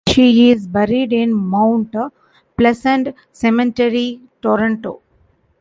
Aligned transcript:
She 0.07 0.49
is 0.49 0.65
buried 0.65 1.13
in 1.13 1.31
Mount 1.31 1.93
Pleasant 2.57 3.09
Cemetery, 3.31 4.19
Toronto. 4.41 5.01